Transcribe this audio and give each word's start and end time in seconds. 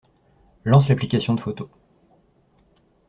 Lance 0.65 0.89
l'application 0.89 1.35
de 1.35 1.41
photo 1.41 1.69